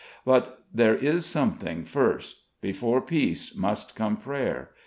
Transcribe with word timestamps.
But 0.25 0.63
there 0.73 0.95
is 0.95 1.27
something 1.27 1.85
first. 1.85 2.45
Before 2.59 3.01
Peace 3.01 3.55
must 3.55 3.95
come 3.95 4.17
Prayer. 4.17 4.71